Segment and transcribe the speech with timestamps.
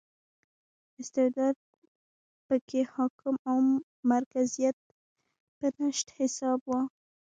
[1.01, 1.55] استبداد
[2.47, 3.57] په کې حاکم او
[4.11, 4.77] مرکزیت
[5.57, 6.71] په نشت حساب و.